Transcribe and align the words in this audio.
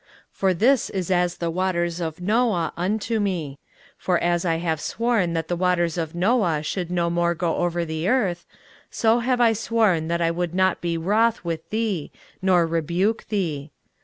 23:054:009 0.31 0.31
For 0.31 0.53
this 0.55 0.89
is 0.89 1.11
as 1.11 1.37
the 1.37 1.51
waters 1.51 1.99
of 1.99 2.19
Noah 2.19 2.73
unto 2.75 3.19
me: 3.19 3.59
for 3.99 4.17
as 4.17 4.43
I 4.45 4.55
have 4.55 4.81
sworn 4.81 5.33
that 5.33 5.47
the 5.47 5.55
waters 5.55 5.95
of 5.95 6.15
Noah 6.15 6.63
should 6.63 6.89
no 6.89 7.11
more 7.11 7.35
go 7.35 7.57
over 7.57 7.85
the 7.85 8.07
earth; 8.09 8.47
so 8.89 9.19
have 9.19 9.39
I 9.39 9.53
sworn 9.53 10.07
that 10.07 10.19
I 10.19 10.31
would 10.31 10.55
not 10.55 10.81
be 10.81 10.97
wroth 10.97 11.45
with 11.45 11.69
thee, 11.69 12.11
nor 12.41 12.65
rebuke 12.65 13.27
thee. 13.27 13.69